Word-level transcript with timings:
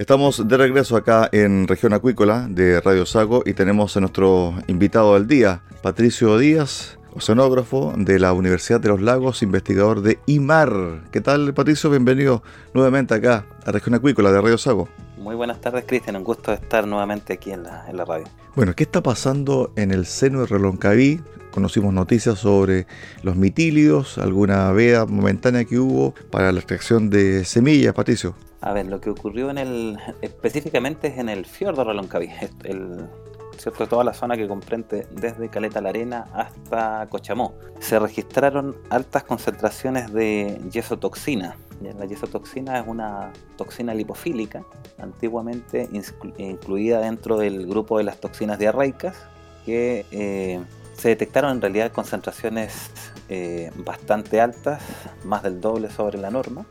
Estamos 0.00 0.48
de 0.48 0.56
regreso 0.56 0.96
acá 0.96 1.28
en 1.30 1.68
Región 1.68 1.92
Acuícola 1.92 2.46
de 2.48 2.80
Radio 2.80 3.04
Sago 3.04 3.42
y 3.44 3.52
tenemos 3.52 3.98
a 3.98 4.00
nuestro 4.00 4.54
invitado 4.66 5.12
del 5.12 5.26
día, 5.26 5.62
Patricio 5.82 6.38
Díaz, 6.38 6.98
oceanógrafo 7.12 7.92
de 7.98 8.18
la 8.18 8.32
Universidad 8.32 8.80
de 8.80 8.88
los 8.88 9.02
Lagos, 9.02 9.42
investigador 9.42 10.00
de 10.00 10.18
IMAR. 10.24 11.02
¿Qué 11.12 11.20
tal, 11.20 11.52
Patricio? 11.52 11.90
Bienvenido 11.90 12.42
nuevamente 12.72 13.12
acá 13.12 13.44
a 13.66 13.72
Región 13.72 13.94
Acuícola 13.94 14.32
de 14.32 14.40
Radio 14.40 14.56
Sago. 14.56 14.88
Muy 15.18 15.34
buenas 15.34 15.60
tardes, 15.60 15.84
Cristian. 15.86 16.16
Un 16.16 16.24
gusto 16.24 16.50
estar 16.50 16.86
nuevamente 16.86 17.34
aquí 17.34 17.52
en 17.52 17.64
la, 17.64 17.84
en 17.86 17.98
la 17.98 18.06
radio. 18.06 18.24
Bueno, 18.56 18.74
¿qué 18.74 18.84
está 18.84 19.02
pasando 19.02 19.70
en 19.76 19.90
el 19.90 20.06
seno 20.06 20.40
de 20.40 20.46
Reloncaví? 20.46 21.20
Conocimos 21.50 21.92
noticias 21.92 22.38
sobre 22.38 22.86
los 23.22 23.36
mitílidos, 23.36 24.16
alguna 24.16 24.72
veda 24.72 25.04
momentánea 25.04 25.66
que 25.66 25.78
hubo 25.78 26.14
para 26.30 26.52
la 26.52 26.60
extracción 26.60 27.10
de 27.10 27.44
semillas, 27.44 27.92
Patricio. 27.92 28.34
A 28.60 28.72
ver, 28.72 28.86
lo 28.86 29.00
que 29.00 29.10
ocurrió 29.10 29.50
en 29.50 29.58
el 29.58 29.98
específicamente 30.20 31.08
es 31.08 31.18
en 31.18 31.28
el 31.28 31.46
fiordo 31.46 31.82
Reloncaví, 31.82 32.30
el, 32.64 33.08
¿cierto? 33.56 33.86
toda 33.86 34.04
la 34.04 34.12
zona 34.12 34.36
que 34.36 34.46
comprende 34.46 35.06
desde 35.10 35.48
Caleta 35.48 35.80
la 35.80 35.90
Arena 35.90 36.26
hasta 36.34 37.06
Cochamó. 37.08 37.54
Se 37.78 37.98
registraron 37.98 38.76
altas 38.90 39.24
concentraciones 39.24 40.12
de 40.12 40.60
yesotoxina. 40.70 41.56
La 41.98 42.04
yesotoxina 42.04 42.78
es 42.78 42.86
una 42.86 43.32
toxina 43.56 43.94
lipofílica, 43.94 44.64
antiguamente 44.98 45.88
incluida 46.36 47.00
dentro 47.00 47.38
del 47.38 47.66
grupo 47.66 47.96
de 47.96 48.04
las 48.04 48.20
toxinas 48.20 48.58
diarreicas, 48.58 49.16
que 49.64 50.04
eh, 50.10 50.60
se 50.92 51.08
detectaron 51.08 51.52
en 51.52 51.62
realidad 51.62 51.90
concentraciones 51.92 52.90
eh, 53.30 53.70
bastante 53.76 54.42
altas, 54.42 54.82
más 55.24 55.42
del 55.42 55.62
doble 55.62 55.90
sobre 55.90 56.18
la 56.18 56.30
norma, 56.30 56.66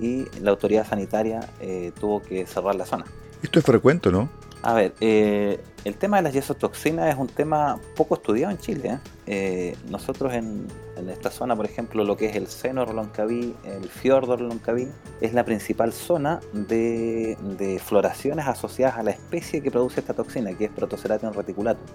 y 0.00 0.26
la 0.40 0.50
autoridad 0.50 0.88
sanitaria 0.88 1.40
eh, 1.60 1.92
tuvo 2.00 2.22
que 2.22 2.46
cerrar 2.46 2.74
la 2.74 2.86
zona. 2.86 3.04
Esto 3.42 3.58
es 3.58 3.64
frecuente, 3.64 4.10
¿no? 4.10 4.28
A 4.62 4.74
ver, 4.74 4.94
eh, 5.00 5.58
el 5.84 5.94
tema 5.94 6.18
de 6.18 6.22
las 6.24 6.34
yesotoxinas 6.34 7.08
es 7.08 7.16
un 7.16 7.28
tema 7.28 7.78
poco 7.96 8.14
estudiado 8.14 8.50
en 8.50 8.58
Chile. 8.58 8.98
¿eh? 9.26 9.74
nosotros 9.88 10.34
en, 10.34 10.66
esta 11.08 11.30
zona, 11.30 11.56
por 11.56 11.64
ejemplo, 11.64 12.04
lo 12.04 12.14
que 12.18 12.26
es 12.26 12.36
el 12.36 12.46
seno 12.46 12.84
Roloncaví, 12.84 13.54
el 13.64 13.88
fiordo 13.88 14.36
Roloncaví, 14.36 14.88
es 15.22 15.32
la 15.32 15.44
principal 15.44 15.94
zona 15.94 16.40
de, 16.52 17.80
floraciones 17.82 18.46
asociadas 18.46 18.98
a 18.98 19.02
la 19.02 19.12
especie 19.12 19.62
que 19.62 19.70
produce 19.70 20.00
esta 20.00 20.12
toxina, 20.12 20.52
que 20.52 20.66
es 20.66 20.70
Protoceratium 20.70 21.32
reticulatum, 21.32 21.86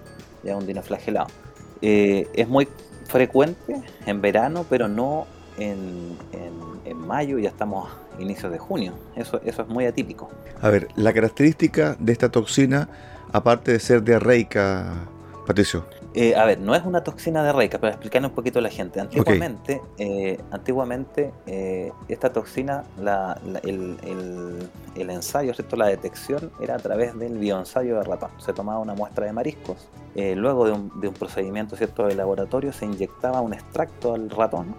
ya 0.43 0.55
un 0.55 0.65
dinoflagelado. 0.65 1.27
es 1.81 2.47
muy 2.47 2.67
frecuente 3.05 3.83
en 4.07 4.21
verano, 4.21 4.65
pero 4.67 4.87
no 4.87 5.27
en, 5.57 6.17
mayo, 6.95 7.37
ya 7.37 7.49
estamos 7.49 7.87
a 8.17 8.21
inicios 8.21 8.51
de 8.51 8.57
junio. 8.57 8.93
Eso, 9.15 9.39
eso 9.45 9.61
es 9.61 9.67
muy 9.67 9.85
atípico. 9.85 10.29
A 10.61 10.69
ver, 10.69 10.87
la 10.95 11.13
característica 11.13 11.95
de 11.99 12.11
esta 12.11 12.29
toxina, 12.29 12.89
aparte 13.31 13.73
de 13.73 13.79
ser 13.79 14.03
diarreica, 14.03 15.07
Patricio. 15.45 15.85
Eh, 16.15 16.33
a 16.33 16.45
ver, 16.45 16.59
no 16.59 16.73
es 16.73 16.83
una 16.85 17.03
toxina 17.03 17.43
diarreica, 17.43 17.77
pero 17.77 17.91
explicarle 17.91 18.29
un 18.29 18.33
poquito 18.33 18.59
a 18.59 18.61
la 18.61 18.69
gente. 18.69 19.01
Antiguamente, 19.01 19.81
eh, 19.97 20.39
antiguamente 20.49 21.33
eh, 21.45 21.91
esta 22.07 22.31
toxina, 22.31 22.85
el, 23.63 25.09
ensayo, 25.09 25.53
¿cierto? 25.53 25.75
la 25.75 25.87
detección 25.87 26.51
era 26.61 26.75
a 26.75 26.79
través 26.79 27.19
del 27.19 27.37
bioensayo 27.37 27.97
de 27.97 28.03
ratón. 28.03 28.31
Se 28.37 28.53
tomaba 28.53 28.79
una 28.79 28.95
muestra 28.95 29.25
de 29.25 29.33
mariscos, 29.33 29.89
luego 30.15 30.65
de 30.65 30.71
un, 30.71 31.01
de 31.01 31.09
un 31.09 31.13
procedimiento 31.13 31.75
¿cierto? 31.75 32.07
de 32.07 32.15
laboratorio 32.15 32.71
se 32.71 32.85
inyectaba 32.85 33.41
un 33.41 33.53
extracto 33.53 34.13
al 34.13 34.29
ratón 34.29 34.73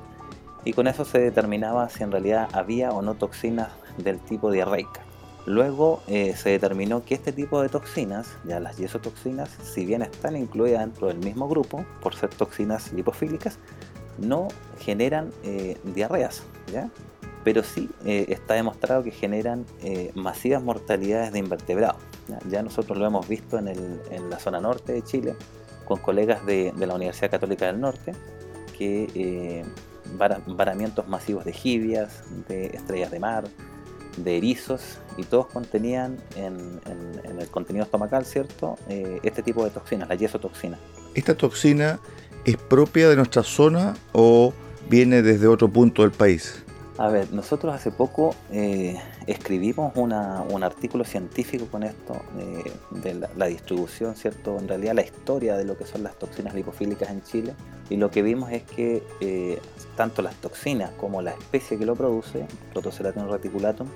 y 0.66 0.72
con 0.72 0.88
eso 0.88 1.04
se 1.04 1.20
determinaba 1.20 1.88
si 1.88 2.02
en 2.02 2.10
realidad 2.10 2.48
había 2.52 2.90
o 2.90 3.00
no 3.00 3.14
toxinas 3.14 3.68
del 3.98 4.18
tipo 4.18 4.50
diarreica. 4.50 5.00
Luego 5.46 6.02
eh, 6.08 6.34
se 6.34 6.50
determinó 6.50 7.04
que 7.04 7.14
este 7.14 7.30
tipo 7.30 7.62
de 7.62 7.68
toxinas, 7.68 8.36
ya 8.44 8.58
las 8.58 8.76
yesotoxinas, 8.76 9.48
si 9.48 9.86
bien 9.86 10.02
están 10.02 10.36
incluidas 10.36 10.80
dentro 10.80 11.06
del 11.06 11.18
mismo 11.18 11.48
grupo, 11.48 11.86
por 12.02 12.16
ser 12.16 12.30
toxinas 12.30 12.92
lipofílicas, 12.92 13.60
no 14.18 14.48
generan 14.80 15.30
eh, 15.44 15.78
diarreas, 15.84 16.42
¿ya? 16.72 16.90
pero 17.44 17.62
sí 17.62 17.88
eh, 18.04 18.26
está 18.30 18.54
demostrado 18.54 19.04
que 19.04 19.12
generan 19.12 19.64
masivas 20.16 20.64
mortalidades 20.64 21.32
de 21.32 21.38
invertebrados. 21.38 22.02
¿ya? 22.50 22.60
nosotros 22.60 22.98
lo 22.98 23.06
hemos 23.06 23.28
visto 23.28 23.56
en, 23.56 24.30
la 24.30 24.40
zona 24.40 24.60
norte 24.60 24.94
de 24.94 25.02
Chile, 25.04 25.36
con 25.84 26.00
colegas 26.00 26.44
de, 26.44 26.72
de 26.72 26.86
la 26.88 26.96
Universidad 26.96 27.30
Católica 27.30 27.66
del 27.66 27.80
Norte, 27.80 28.14
que 28.76 29.64
varamientos 30.46 31.08
masivos 31.08 31.44
de 31.44 31.52
jibias, 31.52 32.22
de 32.48 32.66
estrellas 32.66 33.10
de 33.10 33.20
mar, 33.20 33.44
de 34.16 34.36
erizos, 34.36 34.98
y 35.16 35.24
todos 35.24 35.46
contenían 35.46 36.18
en, 36.36 36.80
el 37.38 37.48
contenido 37.48 37.84
estomacal, 37.84 38.24
¿cierto? 38.24 38.76
Eh, 38.88 39.20
este 39.22 39.42
tipo 39.42 39.64
de 39.64 39.70
toxinas, 39.70 40.08
la 40.08 40.14
yesotoxina. 40.14 40.78
¿Esta 41.14 41.36
toxina 41.36 41.98
es 42.44 42.56
propia 42.56 43.08
de 43.08 43.16
nuestra 43.16 43.42
zona 43.42 43.94
o 44.12 44.52
viene 44.88 45.22
desde 45.22 45.46
otro 45.46 45.68
punto 45.68 46.02
del 46.02 46.12
país? 46.12 46.65
A 46.98 47.08
ver, 47.08 47.30
nosotros 47.30 47.74
hace 47.74 47.90
poco 47.90 48.34
eh, 48.50 48.96
escribimos 49.26 49.94
un 49.96 50.14
artículo 50.64 51.04
científico 51.04 51.66
con 51.66 51.82
esto, 51.82 52.14
eh, 52.38 52.72
de 52.90 53.28
la, 53.36 53.46
distribución, 53.46 54.16
¿cierto? 54.16 54.58
En 54.58 54.66
realidad 54.66 54.94
la 54.94 55.02
historia 55.02 55.56
de 55.58 55.66
lo 55.66 55.76
que 55.76 55.84
son 55.84 56.02
las 56.02 56.18
toxinas 56.18 56.54
lipofílicas 56.54 57.10
en 57.10 57.22
Chile. 57.22 57.54
Y 57.90 57.96
lo 57.96 58.10
que 58.10 58.22
vimos 58.22 58.50
es 58.50 58.62
que 58.62 59.02
eh, 59.20 59.60
tanto 59.94 60.22
las 60.22 60.36
toxinas 60.36 60.90
como 60.92 61.20
la 61.20 61.32
especie 61.32 61.78
que 61.78 61.84
lo 61.84 61.96
produce, 61.96 62.46
Protoceratium 62.72 63.30
reticulatum, 63.30 63.88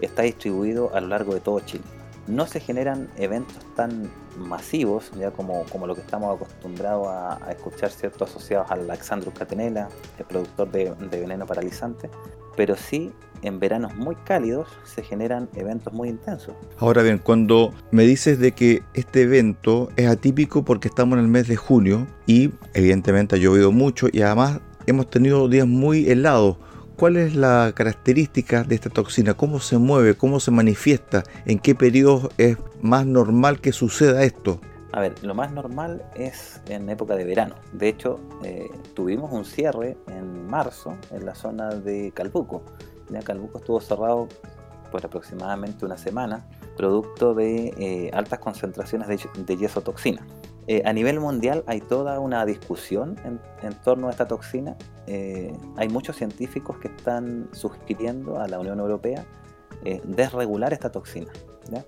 está 0.00 0.22
distribuido 0.22 0.92
a 0.92 1.00
lo 1.00 1.06
largo 1.06 1.34
de 1.34 1.40
todo 1.40 1.60
Chile. 1.60 1.84
No 2.26 2.48
se 2.48 2.58
generan 2.58 3.08
eventos 3.16 3.58
tan 3.76 4.10
masivos, 4.38 5.10
ya 5.18 5.30
como, 5.30 5.64
como 5.70 5.86
lo 5.86 5.94
que 5.94 6.00
estamos 6.00 6.34
acostumbrados 6.34 7.08
a, 7.08 7.50
escuchar, 7.50 7.90
¿cierto? 7.90 8.24
Asociados 8.24 8.70
al 8.70 8.86
Laxandrus 8.86 9.34
catenella, 9.34 9.88
el 10.18 10.24
productor 10.24 10.70
de 10.70 11.20
veneno 11.20 11.46
paralizante, 11.46 12.10
pero 12.56 12.76
sí 12.76 13.12
en 13.42 13.58
veranos 13.58 13.94
muy 13.96 14.16
cálidos 14.16 14.68
se 14.84 15.02
generan 15.02 15.48
eventos 15.54 15.92
muy 15.92 16.08
intensos. 16.08 16.54
Ahora 16.78 17.02
bien, 17.02 17.18
cuando 17.18 17.72
me 17.90 18.04
dices 18.04 18.38
de 18.38 18.52
que 18.52 18.82
este 18.94 19.22
evento 19.22 19.90
es 19.96 20.08
atípico 20.08 20.64
porque 20.64 20.88
estamos 20.88 21.18
en 21.18 21.24
el 21.24 21.30
mes 21.30 21.48
de 21.48 21.56
junio 21.56 22.06
y 22.26 22.50
evidentemente 22.74 23.36
ha 23.36 23.38
llovido 23.38 23.72
mucho 23.72 24.08
y 24.12 24.22
además 24.22 24.60
hemos 24.86 25.08
tenido 25.08 25.48
días 25.48 25.66
muy 25.66 26.08
helados, 26.10 26.56
¿cuál 27.00 27.16
es 27.16 27.34
la 27.34 27.72
característica 27.74 28.62
de 28.62 28.74
esta 28.74 28.90
toxina? 28.90 29.32
¿Cómo 29.32 29.58
se 29.60 29.78
mueve? 29.78 30.18
¿Cómo 30.18 30.38
se 30.38 30.50
manifiesta? 30.50 31.22
¿En 31.46 31.58
qué 31.58 31.74
periodo 31.74 32.28
es 32.36 32.58
más 32.82 33.06
normal 33.06 33.58
que 33.58 33.72
suceda 33.72 34.22
esto? 34.22 34.60
A 34.92 35.00
ver, 35.00 35.14
lo 35.24 35.34
más 35.34 35.50
normal 35.50 36.04
es 36.14 36.60
en 36.68 36.90
época 36.90 37.16
de 37.16 37.24
verano. 37.24 37.54
De 37.72 37.88
hecho, 37.88 38.20
eh, 38.44 38.68
tuvimos 38.92 39.32
un 39.32 39.46
cierre 39.46 39.96
en 40.08 40.46
marzo 40.46 40.94
en 41.10 41.24
la 41.24 41.34
zona 41.34 41.70
de 41.70 42.12
Calbuco. 42.12 42.64
Ya 43.08 43.22
Calbuco 43.22 43.60
estuvo 43.60 43.80
cerrado 43.80 44.28
por 44.92 45.02
aproximadamente 45.06 45.86
una 45.86 45.96
semana, 45.96 46.46
producto 46.76 47.32
de 47.32 47.72
eh, 47.78 48.10
altas 48.12 48.40
concentraciones 48.40 49.08
de, 49.08 49.18
de 49.46 49.56
yesotoxina. 49.56 50.26
Eh, 50.66 50.82
a 50.84 50.92
nivel 50.92 51.20
mundial 51.20 51.64
hay 51.66 51.80
toda 51.80 52.20
una 52.20 52.44
discusión 52.44 53.16
en, 53.24 53.40
torno 53.84 54.08
a 54.08 54.10
esta 54.10 54.26
toxina. 54.26 54.76
hay 55.76 55.88
muchos 55.88 56.16
científicos 56.16 56.78
que 56.78 56.88
están 56.88 57.48
sugiriendo 57.52 58.38
a 58.40 58.46
la 58.46 58.60
Unión 58.60 58.78
Europea 58.78 59.24
desregular 60.04 60.72
esta 60.72 60.92
toxina, 60.92 61.32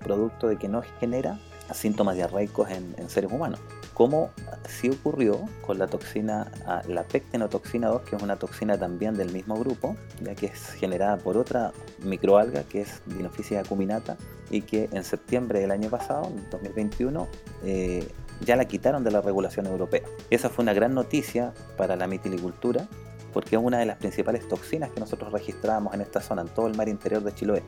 producto 0.01 0.49
de 0.49 0.57
que 0.57 0.69
no 0.69 0.83
genera 0.99 1.39
síntomas 1.75 2.17
diarreicos 2.17 2.69
en, 2.71 3.09
seres 3.09 3.31
humanos, 3.33 3.61
como 3.95 4.31
sí 4.69 4.91
ocurrió 4.91 5.41
con 5.67 5.79
la 5.79 5.87
toxina, 5.87 6.51
ah, 6.67 6.83
la 6.89 7.05
pectenotoxina 7.05 7.89
2, 7.89 8.03
que 8.03 8.17
es 8.17 8.23
una 8.23 8.37
toxina 8.37 8.79
también 8.79 9.15
del 9.15 9.33
mismo 9.33 9.57
grupo, 9.57 9.97
ya 10.23 10.35
que 10.35 10.47
es 10.47 10.73
generada 10.73 11.19
por 11.19 11.37
otra 11.37 11.73
microalga 12.03 12.65
que 12.65 12.83
es 12.83 13.03
Dinophysis 13.07 13.59
acuminata 13.59 14.17
y 14.51 14.63
que 14.63 14.89
en 14.93 15.05
septiembre 15.05 15.61
del 15.61 15.71
año 15.71 15.89
pasado, 15.89 16.27
en 16.27 16.49
2021, 16.51 17.29
eh, 17.65 18.09
ya 18.41 18.57
la 18.57 18.65
quitaron 18.65 19.05
de 19.05 19.11
la 19.11 19.21
regulación 19.21 19.67
europea. 19.67 20.03
Esa 20.31 20.49
fue 20.49 20.63
una 20.63 20.73
gran 20.73 20.95
noticia 20.95 21.53
para 21.77 21.97
la 21.97 22.07
mitilicultura 22.07 22.89
porque 23.33 23.57
es 23.57 23.63
una 23.63 23.79
de 23.79 23.87
las 23.87 23.97
principales 23.97 24.47
toxinas 24.47 24.91
que 24.91 25.01
nosotros 25.01 25.33
registrábamos 25.33 25.95
en 25.95 26.03
esta 26.03 26.21
zona, 26.21 26.43
en 26.43 26.49
todo 26.49 26.67
el 26.67 26.77
mar 26.77 26.89
interior 26.89 27.23
de 27.23 27.33
Chiloé. 27.33 27.63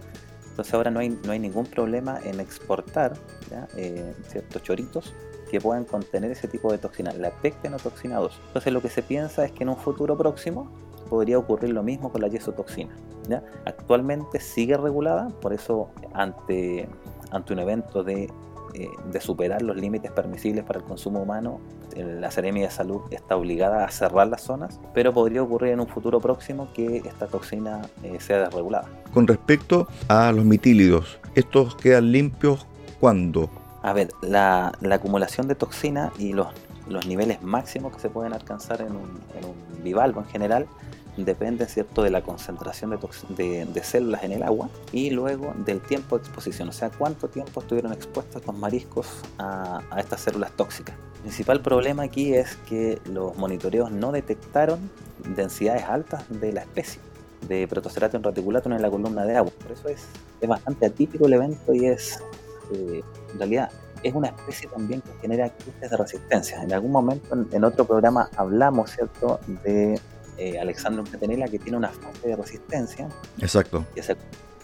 Entonces 0.50 0.72
ahora 0.74 0.90
no 0.90 1.00
hay, 1.00 1.08
no 1.08 1.32
hay 1.32 1.38
ningún 1.38 1.66
problema 1.66 2.20
en 2.22 2.38
exportar 2.38 3.14
eh, 3.76 4.14
ciertos 4.28 4.62
choritos 4.62 5.14
que 5.50 5.60
puedan 5.60 5.84
contener 5.84 6.30
ese 6.30 6.48
tipo 6.48 6.70
de 6.70 6.78
toxina, 6.78 7.12
la 7.12 7.30
pectenotoxina 7.30 8.18
2. 8.18 8.40
Entonces 8.48 8.72
lo 8.72 8.80
que 8.80 8.88
se 8.88 9.02
piensa 9.02 9.44
es 9.44 9.52
que 9.52 9.64
en 9.64 9.70
un 9.70 9.76
futuro 9.76 10.16
próximo 10.16 10.70
podría 11.08 11.38
ocurrir 11.38 11.70
lo 11.70 11.82
mismo 11.82 12.12
con 12.12 12.20
la 12.20 12.28
yesotoxina. 12.28 12.94
¿ya? 13.28 13.42
Actualmente 13.64 14.40
sigue 14.40 14.76
regulada, 14.76 15.28
por 15.40 15.52
eso 15.52 15.90
ante, 16.12 16.88
ante 17.30 17.52
un 17.52 17.58
evento 17.58 18.04
de 18.04 18.30
eh, 18.74 18.90
de 19.10 19.20
superar 19.20 19.62
los 19.62 19.76
límites 19.76 20.10
permisibles 20.10 20.64
para 20.64 20.80
el 20.80 20.84
consumo 20.84 21.22
humano, 21.22 21.60
la 21.96 22.30
Seremia 22.30 22.64
de 22.64 22.70
Salud 22.72 23.02
está 23.10 23.36
obligada 23.36 23.84
a 23.84 23.90
cerrar 23.90 24.26
las 24.26 24.42
zonas, 24.42 24.80
pero 24.92 25.12
podría 25.12 25.42
ocurrir 25.42 25.72
en 25.72 25.80
un 25.80 25.86
futuro 25.86 26.20
próximo 26.20 26.68
que 26.74 26.96
esta 26.98 27.26
toxina 27.26 27.82
eh, 28.02 28.18
sea 28.18 28.40
desregulada. 28.40 28.88
Con 29.12 29.26
respecto 29.26 29.86
a 30.08 30.32
los 30.32 30.44
mitílidos, 30.44 31.18
¿estos 31.34 31.76
quedan 31.76 32.10
limpios 32.10 32.66
cuándo? 32.98 33.48
A 33.82 33.92
ver, 33.92 34.08
la, 34.22 34.72
acumulación 34.90 35.46
de 35.46 35.54
toxina 35.54 36.12
y 36.18 36.32
los, 36.32 36.48
los 36.88 37.06
niveles 37.06 37.42
máximos 37.42 37.94
que 37.94 38.00
se 38.00 38.10
pueden 38.10 38.32
alcanzar 38.32 38.80
en 38.80 38.92
un, 38.92 39.20
en 39.38 39.44
un 39.44 39.84
bivalvo 39.84 40.20
en 40.20 40.26
general 40.26 40.66
depende 41.16 41.66
¿cierto? 41.66 42.02
de 42.02 42.10
la 42.10 42.22
concentración 42.22 42.98
de, 43.28 43.66
de, 43.66 43.84
células 43.84 44.24
en 44.24 44.32
el 44.32 44.42
agua 44.42 44.68
y 44.92 45.10
luego 45.10 45.54
del 45.64 45.80
tiempo 45.80 46.18
de 46.18 46.24
exposición, 46.24 46.68
o 46.68 46.72
sea, 46.72 46.90
cuánto 46.90 47.28
tiempo 47.28 47.60
estuvieron 47.60 47.92
expuestos 47.92 48.44
los 48.46 48.56
mariscos 48.56 49.06
a, 49.38 49.80
estas 49.98 50.22
células 50.22 50.52
tóxicas. 50.52 50.96
El 51.16 51.20
principal 51.22 51.60
problema 51.62 52.02
aquí 52.02 52.34
es 52.34 52.56
que 52.68 53.00
los 53.06 53.36
monitoreos 53.36 53.90
no 53.90 54.12
detectaron 54.12 54.90
densidades 55.36 55.84
altas 55.84 56.24
de 56.28 56.52
la 56.52 56.62
especie 56.62 57.00
de 57.48 57.66
Protoceratium 57.68 58.22
reticulatum 58.22 58.72
en 58.72 58.82
la 58.82 58.90
columna 58.90 59.24
de 59.24 59.36
agua. 59.36 59.52
Por 59.62 59.72
eso 59.72 59.88
es, 59.88 60.06
bastante 60.46 60.84
atípico 60.84 61.26
el 61.26 61.32
evento 61.32 61.72
y 61.72 61.86
es, 61.86 62.22
eh, 62.72 63.02
en 63.32 63.38
realidad, 63.38 63.70
es 64.02 64.14
una 64.14 64.28
especie 64.28 64.68
también 64.68 65.00
que 65.00 65.10
genera 65.22 65.48
quistes 65.48 65.90
de 65.90 65.96
resistencia. 65.96 66.62
En 66.62 66.72
algún 66.72 66.92
momento 66.92 67.34
en, 67.50 67.64
otro 67.64 67.86
programa 67.86 68.28
hablamos, 68.36 68.90
¿cierto?, 68.90 69.40
de 69.64 69.98
eh, 70.38 70.58
Alexandro 70.58 71.04
Catenela, 71.10 71.48
que 71.48 71.58
tiene 71.58 71.76
una 71.78 71.88
fase 71.88 72.28
de 72.28 72.36
resistencia. 72.36 73.08
Exacto. 73.38 73.84
Que 73.94 74.02
se, 74.02 74.16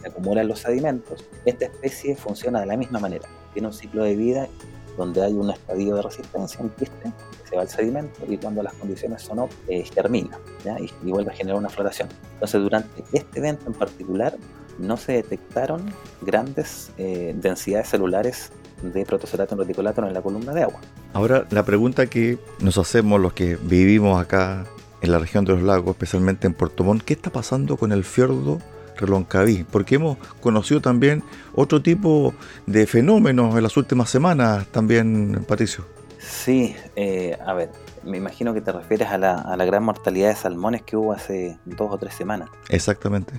acumulan 0.05 0.49
los 0.49 0.61
sedimentos. 0.61 1.25
Esta 1.45 1.67
especie 1.67 2.17
funciona 2.17 2.61
de 2.61 2.67
la 2.67 2.77
misma 2.77 2.99
manera. 2.99 3.29
Tiene 3.53 3.69
un 3.69 3.75
ciclo 3.75 4.05
de 4.05 4.17
vida 4.17 4.49
donde 4.97 5.23
hay 5.23 5.33
un 5.33 5.51
estadio 5.51 5.95
de 5.95 6.03
resistencia, 6.03 6.61
un 6.61 6.71
quiste, 6.71 7.13
que 7.43 7.49
se 7.49 7.57
va 7.57 7.63
al 7.63 7.69
sedimento 7.69 8.21
y 8.29 8.37
cuando 8.37 8.63
las 8.63 8.75
condiciones 8.75 9.23
son 9.23 9.41
óptimas, 9.41 9.69
eh, 9.69 9.85
germina 9.95 10.39
Y, 10.81 11.11
vuelve 11.11 11.31
a 11.31 11.35
generar 11.35 11.59
una 11.59 11.69
floración. 11.69 12.09
Entonces, 12.35 12.61
durante 12.61 13.05
este 13.13 13.39
evento 13.39 13.67
en 13.67 13.75
particular, 13.75 14.37
no 14.79 14.97
se 14.97 15.13
detectaron 15.13 15.93
grandes 16.23 16.91
eh, 16.97 17.35
densidades 17.37 17.89
celulares 17.89 18.51
de 18.83 19.05
protocerato 19.05 19.57
reticulatum 19.57 20.07
en 20.07 20.15
la 20.15 20.23
columna 20.23 20.53
de 20.53 20.63
agua. 20.63 20.81
Ahora, 21.13 21.47
la 21.51 21.65
pregunta 21.65 22.07
que 22.07 22.39
nos 22.61 22.79
hacemos 22.79 23.21
los 23.21 23.33
que 23.33 23.57
vivimos 23.57 24.21
acá 24.21 24.67
en 25.01 25.13
la 25.13 25.19
región 25.19 25.45
de 25.45 25.53
los 25.53 25.63
lagos, 25.63 25.91
especialmente 25.91 26.47
en 26.47 26.55
Puerto 26.55 26.85
Montt, 26.85 27.03
¿qué 27.03 27.15
está 27.15 27.31
pasando 27.31 27.77
con 27.77 27.93
el 27.93 28.05
fiordo 28.05 28.59
Reloncaví? 28.97 29.65
Porque 29.71 29.97
hemos 29.97 30.19
conocido 30.41 30.81
también 30.81 31.23
otro 31.55 31.83
tipo 31.83 32.35
de 32.67 32.87
fenómenos 32.87 33.57
en 33.57 33.63
las 33.63 33.77
últimas 33.77 34.11
semanas 34.11 34.67
también, 34.69 35.45
Patricio. 35.49 35.85
Sí, 36.19 36.77
eh, 36.97 37.39
a 37.47 37.55
ver, 37.55 37.71
me 38.05 38.19
imagino 38.19 38.53
que 38.53 38.61
te 38.61 38.73
refieres 38.73 39.09
a 39.09 39.19
la, 39.19 39.35
a 39.35 39.57
la 39.57 39.65
gran 39.65 39.83
mortalidad 39.83 40.29
de 40.29 40.37
salmones 40.37 40.83
que 40.83 40.97
hubo 40.97 41.13
hace 41.13 41.59
dos 41.65 41.91
o 41.91 41.99
tres 41.99 42.15
semanas. 42.15 42.51
Exactamente. 42.69 43.33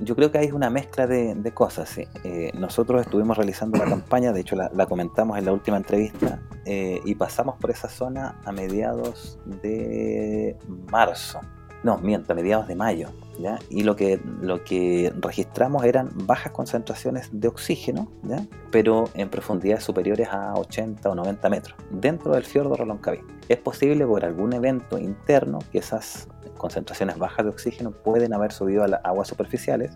Yo 0.00 0.14
creo 0.14 0.30
que 0.30 0.38
hay 0.38 0.50
una 0.52 0.70
mezcla 0.70 1.06
de, 1.06 1.52
cosas. 1.52 1.98
Eh, 1.98 2.50
nosotros 2.54 3.02
estuvimos 3.02 3.36
realizando 3.36 3.78
la 3.78 3.84
campaña, 3.88 4.32
de 4.32 4.40
hecho 4.40 4.56
la, 4.56 4.86
comentamos 4.86 5.38
en 5.38 5.44
la 5.44 5.52
última 5.52 5.76
entrevista, 5.76 6.40
eh, 6.64 7.00
y 7.04 7.14
pasamos 7.14 7.56
por 7.56 7.70
esa 7.70 7.88
zona 7.88 8.40
a 8.44 8.52
mediados 8.52 9.38
de 9.44 10.56
marzo. 10.90 11.40
No, 11.82 11.98
miento, 11.98 12.32
a 12.32 12.36
mediados 12.36 12.66
de 12.66 12.74
mayo. 12.74 13.08
¿ya? 13.38 13.58
Y 13.70 13.82
lo 13.82 13.96
que, 13.96 14.20
lo 14.40 14.64
que 14.64 15.12
registramos 15.20 15.84
eran 15.84 16.10
bajas 16.14 16.52
concentraciones 16.52 17.28
de 17.32 17.48
oxígeno, 17.48 18.10
¿ya? 18.24 18.44
pero 18.70 19.08
en 19.14 19.28
profundidades 19.28 19.84
superiores 19.84 20.28
a 20.30 20.54
80 20.54 21.08
o 21.08 21.14
90 21.14 21.48
metros, 21.48 21.76
dentro 21.90 22.32
del 22.32 22.44
fiordo 22.44 22.76
Roloncaví. 22.76 23.20
Es 23.48 23.58
posible 23.58 24.06
por 24.06 24.24
algún 24.24 24.52
evento 24.52 24.98
interno 24.98 25.60
que 25.72 25.78
esas 25.78 26.28
concentraciones 26.56 27.16
bajas 27.18 27.44
de 27.44 27.50
oxígeno 27.50 27.92
pueden 27.92 28.34
haber 28.34 28.52
subido 28.52 28.82
a 28.82 28.88
las 28.88 29.04
aguas 29.04 29.28
superficiales 29.28 29.92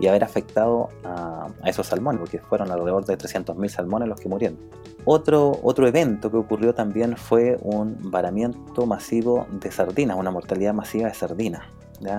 y 0.00 0.06
haber 0.06 0.24
afectado 0.24 0.88
a, 1.04 1.48
esos 1.64 1.86
salmones, 1.86 2.20
porque 2.20 2.38
fueron 2.38 2.70
alrededor 2.70 3.04
de 3.04 3.18
300.000 3.18 3.68
salmones 3.68 4.08
los 4.08 4.20
que 4.20 4.28
murieron. 4.28 4.58
Otro, 5.04 5.60
otro 5.62 5.86
evento 5.86 6.30
que 6.30 6.38
ocurrió 6.38 6.74
también 6.74 7.16
fue 7.16 7.58
un 7.62 8.10
varamiento 8.10 8.86
masivo 8.86 9.46
de 9.50 9.70
sardinas, 9.70 10.16
una 10.16 10.30
mortalidad 10.30 10.74
masiva 10.74 11.08
de 11.08 11.14
sardinas 11.14 11.62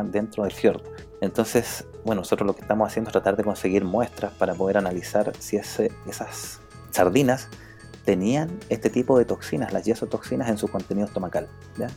dentro 0.05 0.43
del 0.43 0.51
fiordo. 0.51 0.83
Entonces, 1.21 1.85
bueno, 2.05 2.21
nosotros 2.21 2.45
lo 2.45 2.53
que 2.53 2.61
estamos 2.61 2.87
haciendo 2.87 3.09
es 3.09 3.13
tratar 3.13 3.35
de 3.35 3.43
conseguir 3.43 3.83
muestras 3.83 4.31
para 4.33 4.53
poder 4.53 4.77
analizar 4.77 5.33
si 5.39 5.57
ese, 5.57 5.91
esas 6.07 6.59
sardinas 6.91 7.49
tenían 8.05 8.49
este 8.69 8.89
tipo 8.89 9.17
de 9.17 9.25
toxinas, 9.25 9.73
las 9.73 9.85
yesotoxinas, 9.85 10.49
en 10.49 10.57
su 10.57 10.67
contenido 10.67 11.07
estomacal. 11.07 11.47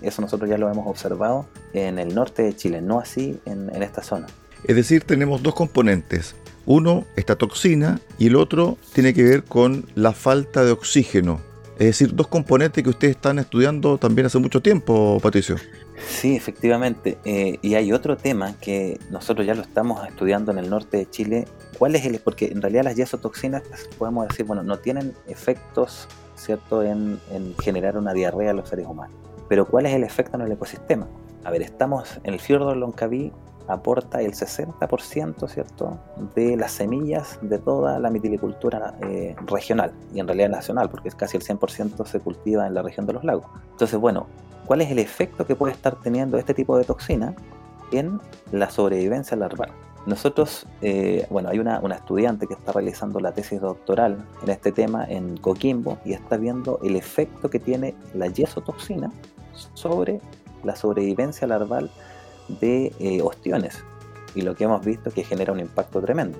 Eso 0.02 0.22
nosotros 0.22 0.48
ya 0.48 0.58
lo 0.58 0.70
hemos 0.70 0.86
observado 0.86 1.46
en 1.72 1.98
el 1.98 2.14
norte 2.14 2.42
de 2.42 2.54
Chile, 2.54 2.82
no 2.82 2.98
así 3.00 3.40
en, 3.46 3.70
esta 3.82 4.02
zona. 4.02 4.26
Es 4.64 4.76
decir, 4.76 5.04
tenemos 5.04 5.42
dos 5.42 5.54
componentes. 5.54 6.34
Uno, 6.66 7.04
esta 7.16 7.36
toxina, 7.36 8.00
y 8.18 8.28
el 8.28 8.36
otro 8.36 8.78
tiene 8.94 9.12
que 9.12 9.22
ver 9.22 9.44
con 9.44 9.86
la 9.94 10.12
falta 10.12 10.64
de 10.64 10.72
oxígeno. 10.72 11.40
Es 11.78 11.86
decir, 11.86 12.14
dos 12.14 12.28
componentes 12.28 12.82
que 12.82 12.88
ustedes 12.88 13.16
están 13.16 13.38
estudiando 13.38 13.98
también 13.98 14.26
hace 14.26 14.38
mucho 14.38 14.62
tiempo, 14.62 15.18
Patricio. 15.20 15.56
Sí, 16.08 16.36
efectivamente. 16.36 17.18
Eh, 17.24 17.58
y 17.62 17.74
hay 17.74 17.92
otro 17.92 18.16
tema 18.16 18.54
que 18.60 18.98
nosotros 19.10 19.46
ya 19.46 19.54
lo 19.54 19.62
estamos 19.62 20.06
estudiando 20.06 20.52
en 20.52 20.58
el 20.58 20.70
norte 20.70 20.98
de 20.98 21.10
Chile. 21.10 21.48
¿Cuál 21.78 21.96
es 21.96 22.06
el? 22.06 22.18
Porque 22.20 22.46
en 22.46 22.62
realidad 22.62 22.84
las 22.84 22.96
yesotoxinas, 22.96 23.62
podemos 23.98 24.28
decir, 24.28 24.46
bueno, 24.46 24.62
no 24.62 24.78
tienen 24.78 25.14
efectos, 25.26 26.08
¿cierto?, 26.36 26.82
en, 26.82 27.18
generar 27.60 27.98
una 27.98 28.12
diarrea 28.12 28.50
en 28.50 28.56
los 28.56 28.68
seres 28.68 28.86
humanos. 28.86 29.16
Pero 29.48 29.66
¿cuál 29.66 29.86
es 29.86 29.94
el 29.94 30.04
efecto 30.04 30.36
en 30.36 30.42
el 30.42 30.52
ecosistema? 30.52 31.08
A 31.44 31.50
ver, 31.50 31.62
estamos 31.62 32.20
en 32.22 32.34
el 32.34 32.40
fiordo 32.40 32.70
de 32.70 32.76
Loncaví, 32.76 33.32
aporta 33.68 34.20
el 34.20 34.32
60%, 34.32 35.48
¿cierto?, 35.48 35.98
de 36.34 36.56
las 36.56 36.72
semillas 36.72 37.38
de 37.42 37.58
toda 37.58 37.98
la 37.98 38.10
mitilicultura 38.10 38.94
eh, 39.02 39.34
regional 39.46 39.92
y 40.12 40.20
en 40.20 40.26
realidad 40.26 40.50
nacional, 40.50 40.90
porque 40.90 41.10
casi 41.10 41.36
el 41.36 41.42
100% 41.42 42.04
se 42.06 42.20
cultiva 42.20 42.66
en 42.66 42.74
la 42.74 42.82
región 42.82 43.06
de 43.06 43.14
los 43.14 43.24
lagos. 43.24 43.46
Entonces, 43.72 43.98
bueno, 43.98 44.26
cuál 44.66 44.80
es 44.80 44.90
el 44.90 44.98
efecto 44.98 45.46
que 45.46 45.56
puede 45.56 45.72
estar 45.72 45.96
teniendo 45.96 46.38
este 46.38 46.54
tipo 46.54 46.76
de 46.76 46.84
toxina 46.84 47.34
en 47.92 48.20
la 48.52 48.70
sobrevivencia 48.70 49.36
larval. 49.36 49.70
Nosotros, 50.06 50.66
eh, 50.82 51.26
bueno, 51.30 51.48
hay 51.48 51.58
una, 51.58 51.80
estudiante 51.94 52.46
que 52.46 52.54
está 52.54 52.72
realizando 52.72 53.20
la 53.20 53.32
tesis 53.32 53.60
doctoral 53.60 54.26
en 54.42 54.50
este 54.50 54.70
tema 54.70 55.06
en 55.08 55.38
Coquimbo 55.38 55.98
y 56.04 56.12
está 56.12 56.36
viendo 56.36 56.78
el 56.82 56.96
efecto 56.96 57.48
que 57.48 57.58
tiene 57.58 57.94
la 58.12 58.26
yesotoxina 58.26 59.10
sobre 59.72 60.20
la 60.62 60.76
sobrevivencia 60.76 61.46
larval 61.46 61.90
de 62.48 62.92
eh, 62.98 63.22
ostiones. 63.22 63.82
Y 64.34 64.42
lo 64.42 64.54
que 64.54 64.64
hemos 64.64 64.84
visto 64.84 65.08
es 65.08 65.14
que 65.14 65.24
genera 65.24 65.52
un 65.52 65.60
impacto 65.60 66.00
tremendo. 66.00 66.38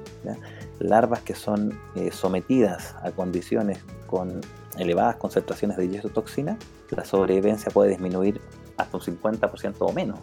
larvas 0.81 1.21
que 1.21 1.35
son 1.35 1.79
eh, 1.95 2.11
sometidas 2.11 2.97
a 3.03 3.13
condiciones 3.13 3.79
con 4.07 4.41
elevadas 4.77 5.17
concentraciones 5.17 5.77
de 5.77 6.01
toxina, 6.11 6.59
la 6.91 7.05
sobrevivencia 7.05 7.71
puede 7.71 7.91
disminuir 7.91 8.41
hasta 8.77 8.97
un 8.97 9.03
50% 9.03 9.77
o 9.79 9.93
menos 9.93 10.19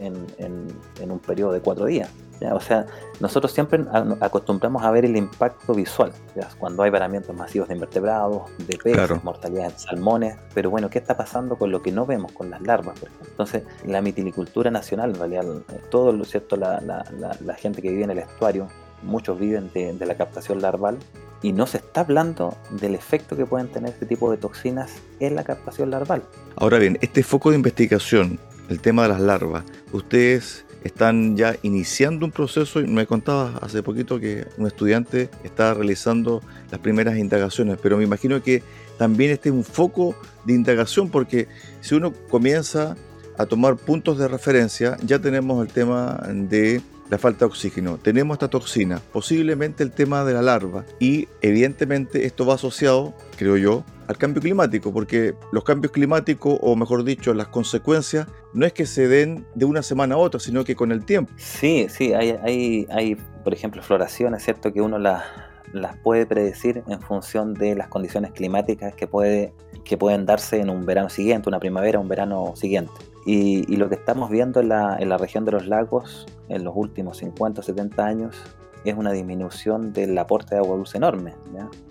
En, 0.00 1.10
un 1.10 1.18
periodo 1.18 1.52
de 1.52 1.60
cuatro 1.60 1.86
días. 1.86 2.08
O 2.52 2.60
sea, 2.60 2.86
nosotros 3.20 3.52
siempre 3.52 3.84
acostumbramos 4.20 4.82
a 4.82 4.90
ver 4.90 5.04
el 5.04 5.16
impacto 5.16 5.72
visual, 5.72 6.12
cuando 6.58 6.82
hay 6.82 6.90
varamientos 6.90 7.34
masivos 7.34 7.68
de 7.68 7.74
invertebrados, 7.74 8.42
de 8.58 8.76
peces, 8.76 9.22
mortalidad 9.22 9.72
de 9.72 9.78
salmones, 9.78 10.36
pero 10.52 10.68
bueno, 10.68 10.90
¿qué 10.90 10.98
está 10.98 11.16
pasando 11.16 11.56
con 11.56 11.70
lo 11.70 11.80
que 11.80 11.92
no 11.92 12.04
vemos, 12.04 12.32
con 12.32 12.50
las 12.50 12.60
larvas, 12.60 12.98
por 12.98 13.08
ejemplo? 13.08 13.28
Entonces, 13.30 13.62
la 13.86 14.02
mitilicultura 14.02 14.70
nacional, 14.70 15.10
en 15.10 15.16
realidad, 15.16 15.44
todo 15.90 16.12
lo 16.12 16.24
cierto, 16.24 16.56
la, 16.56 16.80
la, 16.80 17.54
gente 17.54 17.80
que 17.80 17.90
vive 17.90 18.04
en 18.04 18.10
el 18.10 18.18
estuario, 18.18 18.68
muchos 19.02 19.38
viven 19.38 19.70
de, 19.72 19.92
de 19.94 20.06
la 20.06 20.16
captación 20.16 20.60
larval, 20.60 20.98
y 21.44 21.52
no 21.52 21.66
se 21.66 21.76
está 21.76 22.00
hablando 22.00 22.56
del 22.70 22.94
efecto 22.94 23.36
que 23.36 23.44
pueden 23.44 23.68
tener 23.68 23.90
este 23.92 24.06
tipo 24.06 24.30
de 24.30 24.38
toxinas 24.38 24.90
en 25.20 25.34
la 25.34 25.44
captación 25.44 25.90
larval. 25.90 26.22
Ahora 26.56 26.78
bien, 26.78 26.98
este 27.02 27.22
foco 27.22 27.50
de 27.50 27.56
investigación, 27.56 28.38
el 28.68 28.80
tema 28.80 29.02
de 29.02 29.08
las 29.08 29.20
larvas, 29.20 29.64
ustedes 29.92 30.64
están 30.84 31.36
ya 31.36 31.56
iniciando 31.62 32.26
un 32.26 32.32
proceso 32.32 32.80
y 32.80 32.86
me 32.86 33.06
contaba 33.06 33.58
hace 33.62 33.82
poquito 33.82 34.20
que 34.20 34.46
un 34.58 34.66
estudiante 34.66 35.30
está 35.42 35.72
realizando 35.74 36.42
las 36.70 36.80
primeras 36.80 37.16
indagaciones, 37.16 37.78
pero 37.82 37.96
me 37.96 38.04
imagino 38.04 38.42
que 38.42 38.62
también 38.98 39.30
este 39.30 39.48
es 39.48 39.54
un 39.54 39.64
foco 39.64 40.14
de 40.44 40.52
indagación 40.52 41.08
porque 41.08 41.48
si 41.80 41.94
uno 41.94 42.12
comienza 42.28 42.96
a 43.38 43.46
tomar 43.46 43.76
puntos 43.76 44.18
de 44.18 44.28
referencia, 44.28 44.96
ya 45.04 45.18
tenemos 45.18 45.66
el 45.66 45.72
tema 45.72 46.22
de 46.28 46.80
la 47.10 47.18
falta 47.18 47.40
de 47.40 47.46
oxígeno. 47.46 47.98
Tenemos 47.98 48.36
esta 48.36 48.48
toxina, 48.48 49.00
posiblemente 49.12 49.82
el 49.82 49.90
tema 49.90 50.24
de 50.24 50.34
la 50.34 50.42
larva 50.42 50.84
y 51.00 51.28
evidentemente 51.40 52.26
esto 52.26 52.46
va 52.46 52.54
asociado, 52.54 53.14
creo 53.36 53.56
yo, 53.56 53.84
al 54.06 54.16
cambio 54.18 54.42
climático, 54.42 54.92
porque 54.92 55.34
los 55.52 55.64
cambios 55.64 55.92
climáticos, 55.92 56.58
o 56.60 56.76
mejor 56.76 57.04
dicho, 57.04 57.34
las 57.34 57.48
consecuencias, 57.48 58.26
no 58.52 58.66
es 58.66 58.72
que 58.72 58.86
se 58.86 59.08
den 59.08 59.46
de 59.54 59.64
una 59.64 59.82
semana 59.82 60.14
a 60.14 60.18
otra, 60.18 60.40
sino 60.40 60.64
que 60.64 60.76
con 60.76 60.92
el 60.92 61.04
tiempo. 61.04 61.32
Sí, 61.36 61.86
sí, 61.88 62.12
hay, 62.12 62.36
hay, 62.42 62.86
hay 62.90 63.16
por 63.42 63.54
ejemplo, 63.54 63.82
floraciones, 63.82 64.42
¿cierto? 64.42 64.72
Que 64.72 64.80
uno 64.80 64.98
las, 64.98 65.24
las 65.72 65.96
puede 65.98 66.26
predecir 66.26 66.82
en 66.86 67.00
función 67.00 67.54
de 67.54 67.74
las 67.74 67.88
condiciones 67.88 68.32
climáticas 68.32 68.94
que, 68.94 69.06
puede, 69.06 69.52
que 69.84 69.96
pueden 69.96 70.26
darse 70.26 70.60
en 70.60 70.70
un 70.70 70.86
verano 70.86 71.08
siguiente, 71.08 71.48
una 71.48 71.60
primavera, 71.60 71.98
un 71.98 72.08
verano 72.08 72.54
siguiente. 72.56 72.92
Y, 73.26 73.76
lo 73.76 73.88
que 73.88 73.94
estamos 73.94 74.30
viendo 74.30 74.60
en 74.60 74.68
la, 74.68 74.96
en 74.98 75.08
la, 75.08 75.16
región 75.16 75.44
de 75.44 75.52
los 75.52 75.66
lagos 75.66 76.26
en 76.48 76.62
los 76.62 76.74
últimos 76.76 77.18
50 77.18 77.60
o 77.60 77.64
70 77.64 78.04
años 78.04 78.36
es 78.84 78.96
una 78.96 79.12
disminución 79.12 79.92
del 79.92 80.16
aporte 80.18 80.54
de 80.54 80.60
agua 80.60 80.76
dulce 80.76 80.98
enorme. 80.98 81.34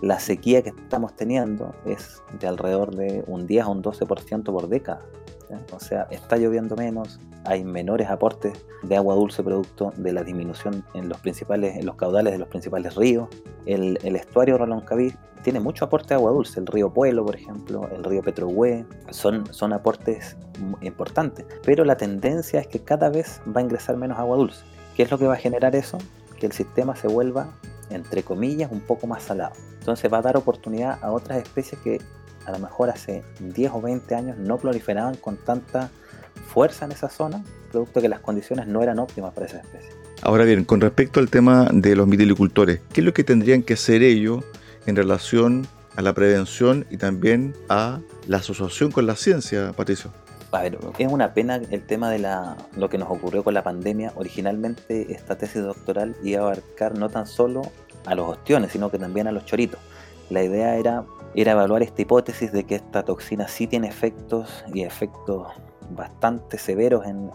La 0.02 0.20
sequía 0.20 0.62
que 0.62 0.70
estamos 0.70 1.16
teniendo 1.16 1.74
es 1.86 2.22
de 2.40 2.48
alrededor 2.48 2.96
de 2.96 3.24
un 3.28 3.48
10 3.48 3.64
a 3.64 3.68
un 3.70 3.84
12% 3.84 4.44
por 4.44 4.68
década. 4.68 5.02
O 5.72 5.80
sea, 5.80 6.08
está 6.10 6.38
lloviendo 6.38 6.76
menos, 6.76 7.20
hay 7.46 7.64
menores 7.64 8.10
aportes 8.10 8.54
de 8.82 8.96
agua 8.96 9.16
dulce 9.16 9.44
producto 9.44 9.94
de 9.98 10.12
la 10.12 10.24
disminución 10.24 10.84
en 10.94 11.10
los 11.10 11.20
principales, 11.20 11.76
en 11.78 11.86
los 11.86 11.96
caudales 11.96 12.34
de 12.34 12.40
los 12.40 12.48
principales 12.48 12.96
ríos. 12.96 13.28
El, 13.66 14.00
el 14.04 14.16
estuario 14.16 14.58
Roloncaví 14.58 15.14
tiene 15.44 15.60
mucho 15.60 15.86
aporte 15.86 16.10
de 16.10 16.16
agua 16.16 16.32
dulce, 16.32 16.60
el 16.60 16.68
río 16.68 16.92
Pueblo, 16.92 17.26
por 17.26 17.36
ejemplo, 17.36 17.88
el 17.94 18.04
río 18.04 18.22
Petrohue, 18.24 18.86
son, 19.12 19.46
son 19.54 19.74
aportes 19.74 20.38
importantes, 20.82 21.46
pero 21.66 21.84
la 21.84 21.98
tendencia 21.98 22.62
es 22.62 22.68
que 22.68 22.80
cada 22.80 23.10
vez 23.10 23.42
va 23.46 23.60
a 23.60 23.64
ingresar 23.64 23.98
menos 23.98 24.18
agua 24.18 24.38
dulce. 24.38 24.64
¿Qué 24.96 25.04
es 25.04 25.12
lo 25.12 25.18
que 25.18 25.28
va 25.28 25.34
a 25.34 25.38
generar 25.38 25.76
eso? 25.76 25.98
Que 26.44 26.48
el 26.48 26.52
sistema 26.52 26.94
se 26.98 27.08
vuelva, 27.08 27.54
entre 27.90 28.22
comillas, 28.24 28.70
un 28.70 28.82
poco 28.82 29.08
más 29.08 29.24
salado. 29.24 29.54
Entonces 29.80 30.12
va 30.12 30.18
a 30.18 30.22
dar 30.22 30.36
oportunidad 30.36 31.00
a 31.02 31.14
otras 31.14 31.38
especies 31.42 31.80
que 31.82 32.02
a 32.46 32.52
lo 32.52 32.60
mejor 32.60 32.90
hace 32.90 33.24
10 33.40 33.72
o 33.76 33.82
20 33.82 34.14
años 34.14 34.38
no 34.38 34.58
proliferaban 34.58 35.16
con 35.16 35.38
tanta 35.38 35.90
fuerza 36.54 36.84
en 36.84 36.92
esa 36.92 37.08
zona, 37.08 37.46
producto 37.72 38.02
de 38.02 38.02
que 38.02 38.10
las 38.10 38.20
condiciones 38.20 38.68
no 38.68 38.84
eran 38.84 39.00
óptimas 39.00 39.34
para 39.34 39.46
esa 39.46 39.60
especie. 39.60 39.90
Ahora 40.22 40.44
bien, 40.44 40.66
con 40.66 40.82
respecto 40.82 41.22
al 41.22 41.30
tema 41.30 41.70
de 41.72 41.96
los 41.96 42.08
mitilicultores, 42.08 42.82
¿qué 42.92 43.00
es 43.00 43.06
lo 43.06 43.14
que 43.14 43.24
tendrían 43.24 43.64
que 43.64 43.76
hacer 43.76 44.04
ellos 44.04 44.44
en 44.86 44.98
relación 44.98 45.66
a 45.96 46.02
la 46.02 46.12
prevención 46.12 46.86
y 46.90 46.98
también 46.98 47.56
a 47.70 48.02
la 48.28 48.38
asociación 48.40 48.92
con 48.92 49.06
la 49.06 49.16
ciencia, 49.16 49.72
Patricio? 49.72 50.12
A 50.54 50.62
ver, 50.62 50.78
es 51.00 51.12
una 51.12 51.34
pena 51.34 51.56
el 51.56 51.82
tema 51.82 52.12
de 52.12 52.20
la, 52.20 52.56
lo 52.76 52.88
que 52.88 53.00
nos 53.00 53.10
ocurrió 53.10 53.44
con 53.44 53.56
la 53.56 53.64
pandemia. 53.64 54.14
Originalmente 54.16 55.12
esta 55.12 55.36
tesis 55.36 55.64
doctoral 55.64 56.16
iba 56.22 56.42
a 56.42 56.44
abarcar 56.44 56.96
no 56.96 57.10
tan 57.10 57.26
solo 57.26 57.64
a 58.06 58.14
los 58.14 58.28
ostiones, 58.30 58.72
sino 58.72 58.92
que 58.92 59.00
también 59.00 59.28
a 59.28 59.32
los 59.32 59.46
choritos. 59.46 59.80
La 60.30 60.44
idea 60.44 60.76
era, 60.76 61.06
era 61.34 61.54
evaluar 61.54 61.82
esta 61.82 62.04
hipótesis 62.04 62.52
de 62.52 62.66
que 62.66 62.76
esta 62.76 63.04
toxina 63.04 63.48
sí 63.48 63.66
tiene 63.66 63.88
efectos 63.88 64.64
y 64.72 64.84
efectos 64.84 65.48
bastante 65.92 66.58
severos 66.58 67.06
en, 67.06 67.32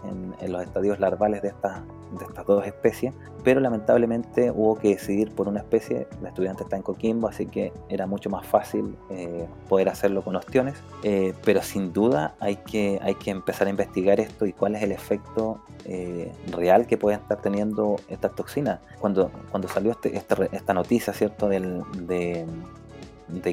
los 0.47 0.63
estadios 0.63 0.99
larvales 0.99 1.41
de 1.41 1.49
estas, 1.49 1.81
de 2.17 2.25
estas 2.25 2.45
dos 2.45 2.65
especies, 2.65 3.13
pero 3.43 3.59
lamentablemente 3.59 4.51
hubo 4.51 4.77
que 4.77 4.89
decidir 4.89 5.31
por 5.31 5.47
una 5.47 5.59
especie, 5.59 6.07
la 6.21 6.29
estudiante 6.29 6.63
está 6.63 6.75
en 6.75 6.81
Coquimbo, 6.81 7.27
así 7.27 7.45
que 7.45 7.71
era 7.89 8.07
mucho 8.07 8.29
más 8.29 8.45
fácil 8.45 8.95
eh, 9.09 9.47
poder 9.67 9.89
hacerlo 9.89 10.21
con 10.21 10.35
ostiones, 10.35 10.75
eh, 11.03 11.33
pero 11.43 11.61
sin 11.61 11.93
duda 11.93 12.35
hay 12.39 12.57
que, 12.57 12.99
hay 13.01 13.15
que 13.15 13.31
empezar 13.31 13.67
a 13.67 13.69
investigar 13.69 14.19
esto 14.19 14.45
y 14.45 14.53
cuál 14.53 14.75
es 14.75 14.83
el 14.83 14.91
efecto 14.91 15.59
eh, 15.85 16.31
real 16.51 16.85
que 16.85 16.97
pueden 16.97 17.19
estar 17.19 17.41
teniendo 17.41 17.95
estas 18.09 18.35
toxinas. 18.35 18.79
Cuando, 18.99 19.31
cuando 19.49 19.67
salió 19.67 19.91
este, 19.91 20.15
este 20.15 20.49
esta 20.51 20.73
noticia, 20.73 21.13
¿cierto?, 21.13 21.47
del, 21.47 21.83
de, 22.07 22.45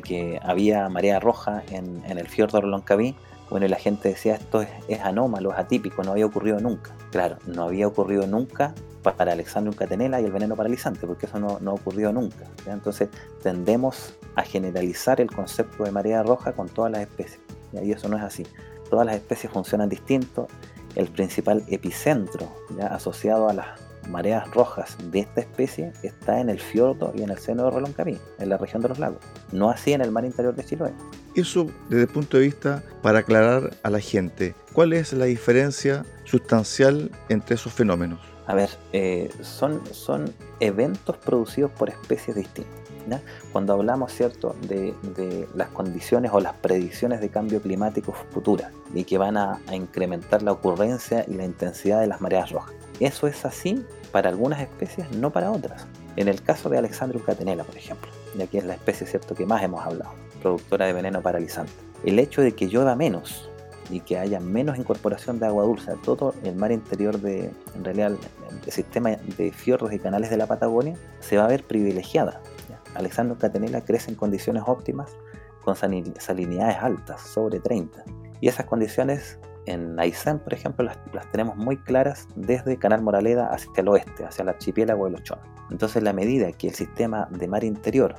que 0.03 0.41
había 0.43 0.89
marea 0.89 1.21
roja 1.21 1.63
en, 1.71 2.03
el 2.07 2.29
fiordo 2.29 2.61
Loncaví, 2.63 3.15
bueno, 3.51 3.67
y 3.67 3.69
la 3.69 3.77
gente 3.77 4.09
decía 4.09 4.35
esto 4.35 4.63
es, 4.63 5.01
anómalo, 5.01 5.53
es 5.53 5.59
atípico, 5.59 6.03
no 6.03 6.13
había 6.13 6.27
ocurrido 6.27 6.59
nunca. 6.61 6.95
Claro, 7.11 7.39
no 7.47 7.65
había 7.65 7.87
ocurrido 7.87 8.27
nunca 8.27 8.75
para 9.03 9.33
Alexandrium 9.33 9.77
catenela 9.77 10.21
y 10.21 10.25
el 10.25 10.33
veneno 10.33 10.57
paralizante, 10.57 11.07
porque 11.07 11.27
eso 11.27 11.39
no, 11.39 11.59
no 11.61 11.71
ha 11.71 11.75
ocurrido 11.75 12.13
nunca. 12.13 12.45
Entonces 12.67 13.09
tendemos 13.43 14.15
a 14.35 14.43
generalizar 14.43 15.21
el 15.21 15.31
concepto 15.31 15.85
de 15.85 15.93
marea 15.93 16.23
roja 16.23 16.53
con 16.53 16.69
todas 16.69 16.91
las 16.91 17.03
especies. 17.03 17.41
Y 17.73 17.93
eso 17.93 18.09
no 18.09 18.17
es 18.17 18.23
así. 18.23 18.45
Todas 18.91 19.07
las 19.07 19.17
especies 19.17 19.53
funcionan 19.53 19.89
distinto. 19.89 20.49
El 20.95 21.09
principal 21.09 21.63
epicentro 21.69 22.49
asociado 22.91 23.49
a 23.49 23.53
las 23.53 23.67
mareas 24.09 24.51
rojas 24.53 24.97
de 25.11 25.21
esta 25.21 25.41
especie 25.41 25.93
está 26.03 26.41
en 26.41 26.49
el 26.49 26.61
fiordo 26.61 27.13
y 27.15 27.23
en 27.23 27.31
el 27.31 27.39
seno 27.39 27.65
de 27.65 27.71
Roloncaví, 27.71 28.19
en 28.39 28.49
la 28.49 28.57
región 28.57 28.83
de 28.83 28.89
los 28.89 28.99
lagos, 28.99 29.19
no 29.53 29.71
así 29.71 29.93
en 29.93 30.01
el 30.01 30.11
mar 30.11 30.25
interior 30.25 30.55
de 30.55 30.65
Chiloé. 30.65 30.93
Eso 31.37 31.67
desde 31.91 32.05
el 32.05 32.09
punto 32.09 32.39
de 32.39 32.45
vista 32.45 32.83
para 33.03 33.19
aclarar 33.19 33.77
a 33.83 33.91
la 33.91 34.01
gente, 34.01 34.55
¿cuál 34.73 34.95
es 34.95 35.13
la 35.13 35.27
diferencia 35.27 36.07
sustancial 36.25 37.11
entre 37.29 37.57
esos 37.57 37.75
fenómenos? 37.75 38.21
A 38.47 38.55
ver, 38.55 38.71
eh, 38.95 39.31
son, 39.43 39.83
son 39.93 40.33
eventos 40.61 41.19
producidos 41.19 41.71
por 41.73 41.91
especies 41.91 42.37
distintas. 42.37 42.75
Cuando 43.53 43.75
hablamos 43.75 44.13
cierto 44.13 44.57
de, 44.67 44.95
las 45.55 45.69
condiciones 45.69 46.33
o 46.33 46.41
las 46.41 46.55
predicciones 46.55 47.21
de 47.21 47.29
cambio 47.29 47.61
climático 47.61 48.13
futuras 48.33 48.73
y 48.95 49.05
que 49.05 49.19
van 49.19 49.37
a, 49.37 49.61
a 49.69 49.77
incrementar 49.77 50.43
la 50.43 50.53
ocurrencia 50.53 51.25
y 51.29 51.35
la 51.35 51.45
intensidad 51.45 52.01
de 52.01 52.07
las 52.07 52.23
mareas 52.23 52.51
rojas. 52.51 52.73
Eso 52.99 53.27
es 53.27 53.45
así 53.45 53.85
para 54.11 54.31
algunas 54.31 54.61
especies, 54.61 55.11
no 55.13 55.31
para 55.31 55.51
otras. 55.53 55.87
En 56.17 56.29
el 56.29 56.43
caso 56.43 56.71
de 56.71 56.79
Alexandrium 56.79 57.23
catenela, 57.23 57.63
por 57.63 57.77
ejemplo, 57.77 58.11
y 58.37 58.43
aquí 58.43 58.57
es 58.57 58.65
la 58.65 58.75
especie 58.75 59.07
cierto 59.07 59.35
que 59.35 59.45
más 59.45 59.63
hemos 59.63 59.85
hablado, 59.85 60.13
productora 60.37 60.87
de 60.87 60.93
veneno 60.93 61.23
paralizante. 61.23 61.73
El 62.05 62.19
hecho 62.19 62.43
de 62.43 62.53
que 62.53 62.69
llueva 62.69 62.95
menos 62.95 63.49
y 63.91 64.01
que 64.01 64.19
haya 64.19 64.41
menos 64.41 64.79
incorporación 64.79 65.39
de 65.39 65.47
agua 65.47 65.65
dulce 65.65 65.93
a 65.93 65.95
todo 65.95 66.35
el 66.45 66.57
mar 66.57 66.73
interior 66.73 67.21
de, 67.21 67.51
en 67.75 67.85
realidad, 67.85 68.13
el, 68.13 68.73
sistema 68.73 69.11
de 69.11 69.53
fiordos 69.53 69.93
y 69.93 69.99
canales 69.99 70.31
de 70.31 70.37
la 70.37 70.47
Patagonia, 70.47 70.97
se 71.21 71.37
va 71.37 71.45
a 71.45 71.49
ver 71.49 71.63
privilegiada. 71.65 72.41
Alexandrium 72.95 73.39
catenela 73.39 73.83
crece 73.83 74.11
en 74.11 74.17
condiciones 74.17 74.63
óptimas 74.67 75.15
con 75.63 75.77
salinidades 75.77 76.77
altas, 76.81 77.21
sobre 77.21 77.61
30. 77.61 78.05
Y 78.41 78.49
esas 78.49 78.67
condiciones 78.67 79.39
en 79.67 79.99
Aysén, 79.99 80.39
por 80.39 80.55
ejemplo, 80.55 80.85
las, 80.85 81.31
tenemos 81.31 81.57
muy 81.57 81.77
claras 81.77 82.29
desde 82.37 82.79
Canal 82.79 83.03
Moraleda 83.03 83.49
hacia 83.49 83.71
el 83.77 83.89
oeste, 83.89 84.25
hacia 84.25 84.43
el 84.43 84.49
archipiélago 84.49 85.07
de 85.07 85.11
los 85.13 85.23
Chones. 85.25 85.45
Entonces, 85.71 86.03
la 86.03 86.13
medida 86.13 86.51
que 86.53 86.69
el 86.69 86.75
sistema 86.75 87.29
de 87.31 87.49
mar 87.49 87.65
interior, 87.65 88.15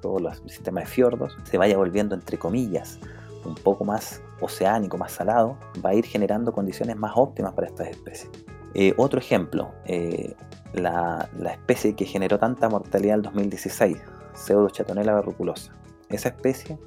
todo 0.00 0.18
el 0.18 0.50
sistema 0.50 0.80
de 0.80 0.86
fiordos, 0.86 1.36
se 1.44 1.58
vaya 1.58 1.76
volviendo, 1.76 2.14
entre 2.14 2.38
comillas, 2.38 2.98
un 3.44 3.54
poco 3.54 3.84
más 3.84 4.22
oceánico, 4.40 4.96
más 4.98 5.12
salado, 5.12 5.56
va 5.84 5.90
a 5.90 5.94
ir 5.94 6.04
generando 6.04 6.52
condiciones 6.52 6.96
más 6.96 7.12
óptimas 7.14 7.52
para 7.54 7.68
estas 7.68 7.88
especies. 7.88 8.30
Eh, 8.74 8.94
otro 8.96 9.18
ejemplo, 9.18 9.72
eh, 9.86 10.34
la, 10.74 11.28
especie 11.50 11.94
que 11.94 12.04
generó 12.04 12.38
tanta 12.38 12.68
mortalidad 12.68 13.14
en 13.14 13.18
el 13.18 13.22
2016, 13.22 13.96
Pseudochatonella 14.34 15.14
verruculosa. 15.14 15.72
Esa 16.08 16.28
especie 16.28 16.78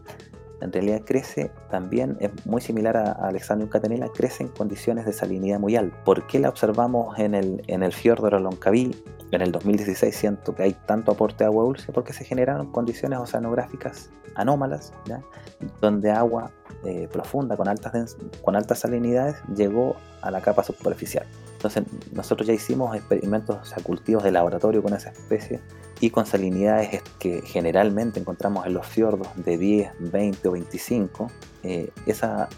en 0.62 0.72
realidad 0.72 1.02
crece 1.04 1.52
también, 1.70 2.18
es 2.20 2.30
muy 2.46 2.62
similar 2.62 2.96
a, 2.96 3.12
Alexandrium 3.14 3.70
catenella, 3.70 4.08
crece 4.10 4.44
en 4.44 4.50
condiciones 4.50 5.06
de 5.06 5.14
salinidad 5.14 5.60
muy 5.60 5.76
alta. 5.76 6.04
¿Por 6.04 6.28
qué 6.28 6.40
la 6.40 6.50
observamos 6.50 7.18
en 7.18 7.34
el, 7.34 7.64
en 7.68 7.82
el 7.84 7.94
fiordo 7.94 8.26
de 8.26 8.30
Roloncaví 8.32 8.96
en 9.32 9.42
el 9.42 9.52
2016 9.52 10.16
siento 10.16 10.54
que 10.56 10.64
hay 10.64 10.74
tanto 10.86 11.12
aporte 11.12 11.44
de 11.44 11.46
agua 11.46 11.64
dulce 11.64 11.92
porque 11.92 12.14
se 12.14 12.26
generaron 12.26 12.72
condiciones 12.72 13.20
oceanográficas 13.20 14.10
anómalas, 14.36 14.94
donde 15.80 16.12
agua 16.12 16.52
eh, 16.86 17.08
profunda 17.12 17.56
con 17.58 17.68
altas, 17.68 18.80
salinidades 18.80 19.38
llegó 19.56 19.96
a 20.22 20.32
la 20.32 20.42
capa 20.42 20.64
superficial. 20.64 21.26
Entonces 21.54 21.84
nosotros 22.12 22.48
ya 22.48 22.54
hicimos 22.54 22.96
experimentos, 22.96 23.74
o 23.78 23.84
cultivos 23.84 24.24
de 24.24 24.32
laboratorio 24.32 24.82
con 24.82 24.94
esa 24.94 25.12
especie 25.12 25.60
y 26.00 26.10
con 26.10 26.26
salinidades 26.26 27.02
que 27.20 27.42
generalmente 27.44 28.20
encontramos 28.20 28.66
en 28.66 28.74
los 28.74 28.88
fiordos 28.88 29.28
de 29.36 29.58
10, 29.58 30.12
20 30.12 30.48
o 30.48 30.52
25, 30.52 31.28
eh, 31.64 31.92
esa 32.06 32.50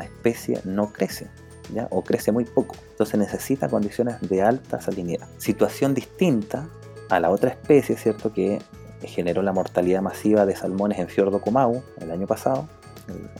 especie 0.00 0.60
no 0.64 0.92
crece. 0.92 1.28
¿Ya? 1.74 1.88
o 1.90 2.02
crece 2.02 2.32
muy 2.32 2.44
poco. 2.44 2.76
Entonces 2.90 3.18
necesita 3.18 3.68
condiciones 3.68 4.20
de 4.20 4.42
alta 4.42 4.80
salinidad. 4.80 5.26
Situación 5.38 5.94
distinta 5.94 6.68
a 7.08 7.20
la 7.20 7.30
otra 7.30 7.50
especie, 7.50 7.96
¿cierto? 7.96 8.32
Que 8.32 8.60
generó 9.02 9.42
la 9.42 9.52
mortalidad 9.52 10.02
masiva 10.02 10.46
de 10.46 10.56
salmones 10.56 10.98
en 10.98 11.08
Fiordo 11.08 11.40
Comau 11.40 11.82
el 12.00 12.10
año 12.10 12.26
pasado, 12.26 12.68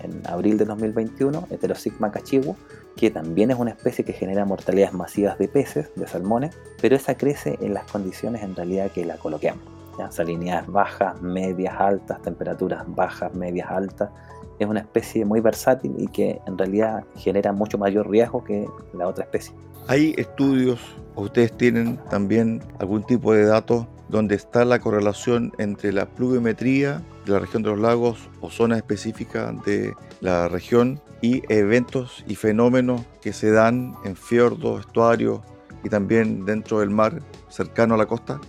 en, 0.02 0.22
abril 0.26 0.58
de 0.58 0.64
2021, 0.64 1.48
Heterosigma 1.50 2.10
cachigu, 2.12 2.56
que 2.96 3.10
también 3.10 3.50
es 3.50 3.58
una 3.58 3.70
especie 3.70 4.04
que 4.04 4.12
genera 4.12 4.44
mortalidades 4.44 4.94
masivas 4.94 5.38
de 5.38 5.48
peces, 5.48 5.90
de 5.96 6.06
salmones, 6.06 6.56
pero 6.80 6.96
esa 6.96 7.16
crece 7.16 7.58
en 7.60 7.74
las 7.74 7.90
condiciones 7.90 8.42
en 8.42 8.54
realidad 8.54 8.90
que 8.90 9.04
la 9.04 9.16
coloqueamos. 9.16 9.64
¿ya? 9.98 10.10
Salinidades 10.10 10.66
bajas, 10.66 11.20
medias, 11.20 11.74
altas, 11.78 12.22
temperaturas 12.22 12.84
bajas, 12.86 13.34
medias, 13.34 13.70
altas. 13.70 14.10
Es 14.58 14.66
una 14.66 14.80
especie 14.80 15.24
muy 15.24 15.40
versátil 15.40 15.94
y 15.98 16.06
que 16.08 16.40
en 16.46 16.56
realidad 16.56 17.04
genera 17.16 17.52
mucho 17.52 17.78
mayor 17.78 18.08
riesgo 18.08 18.42
que 18.44 18.66
la 18.94 19.06
otra 19.06 19.24
especie. 19.24 19.54
¿Hay 19.88 20.14
estudios 20.16 20.80
o 21.14 21.22
ustedes 21.22 21.56
tienen 21.56 21.98
también 22.10 22.62
algún 22.78 23.04
tipo 23.04 23.32
de 23.32 23.44
datos 23.44 23.86
donde 24.08 24.34
está 24.34 24.64
la 24.64 24.78
correlación 24.78 25.52
entre 25.58 25.92
la 25.92 26.06
pluviometría 26.06 27.02
de 27.24 27.32
la 27.32 27.38
región 27.40 27.62
de 27.62 27.70
los 27.70 27.80
lagos 27.80 28.28
o 28.40 28.50
zonas 28.50 28.78
específicas 28.78 29.54
de 29.64 29.94
la 30.20 30.48
región 30.48 31.00
y 31.20 31.42
eventos 31.52 32.24
y 32.28 32.34
fenómenos 32.34 33.02
que 33.20 33.32
se 33.32 33.50
dan 33.50 33.94
en 34.04 34.16
fiordos, 34.16 34.80
estuarios 34.80 35.40
y 35.82 35.88
también 35.88 36.44
dentro 36.44 36.80
del 36.80 36.90
mar 36.90 37.20
cercano 37.48 37.94
a 37.94 37.98
la 37.98 38.06
costa? 38.06 38.40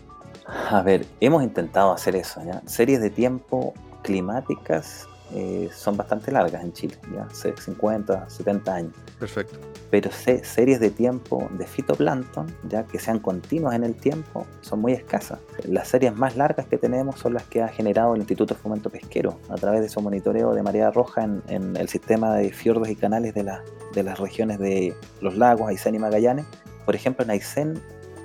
A 0.69 0.81
ver, 0.81 1.05
hemos 1.19 1.43
intentado 1.43 1.91
hacer 1.91 2.15
eso, 2.15 2.41
¿ya? 2.45 2.61
Series 2.65 3.01
de 3.01 3.09
tiempo 3.09 3.73
climáticas 4.03 5.07
eh, 5.33 5.69
son 5.75 5.97
bastante 5.97 6.31
largas 6.31 6.63
en 6.63 6.71
Chile, 6.73 6.95
ya 7.13 7.27
50, 7.29 8.29
70 8.29 8.73
años. 8.73 8.93
Perfecto. 9.19 9.59
Pero 9.89 10.09
series 10.11 10.79
de 10.79 10.89
tiempo 10.89 11.49
de 11.51 11.65
fitoplancton, 11.65 12.47
ya 12.69 12.83
que 12.83 12.99
sean 12.99 13.19
continuas 13.19 13.75
en 13.75 13.83
el 13.83 13.95
tiempo, 13.95 14.45
son 14.61 14.79
muy 14.79 14.93
escasas. 14.93 15.39
Las 15.65 15.89
series 15.89 16.15
más 16.15 16.35
largas 16.35 16.67
que 16.67 16.77
tenemos 16.77 17.19
son 17.19 17.33
las 17.33 17.43
que 17.43 17.61
ha 17.61 17.67
generado 17.67 18.13
el 18.13 18.19
Instituto 18.19 18.53
de 18.53 18.59
Fomento 18.59 18.89
Pesquero 18.89 19.39
a 19.49 19.55
través 19.55 19.81
de 19.81 19.89
su 19.89 20.01
monitoreo 20.01 20.53
de 20.53 20.63
marea 20.63 20.91
roja 20.91 21.23
en, 21.23 21.75
el 21.75 21.89
sistema 21.89 22.35
de 22.35 22.51
fiordos 22.51 22.89
y 22.89 22.95
canales 22.95 23.33
de, 23.33 23.49
de 23.93 24.03
las 24.03 24.19
regiones 24.19 24.59
de 24.59 24.93
los 25.21 25.37
lagos 25.37 25.69
Aysén 25.69 25.95
y 25.95 25.99
Magallanes. 25.99 26.45
Por 26.85 26.95
ejemplo, 26.95 27.25
en 27.25 27.31
Aysén 27.31 27.81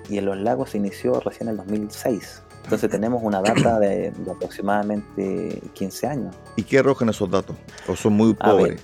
y 0.09 0.19
en 0.19 0.27
los 0.27 0.39
lagos 0.39 0.71
se 0.71 0.79
inició 0.79 1.21
recién 1.21 1.49
en 1.49 1.53
el 1.53 1.57
2006 1.59 2.43
entonces 2.65 2.91
tenemos 2.91 3.23
una 3.23 3.41
data 3.41 3.79
de, 3.79 4.13
aproximadamente 4.31 5.63
15 5.75 6.07
años. 6.07 6.35
¿Y 6.57 6.63
qué 6.63 6.79
arrojan 6.79 7.09
esos 7.09 7.31
datos? 7.31 7.57
¿O 7.89 7.97
son 7.97 8.15
muy 8.15 8.35
pobres? 8.35 8.83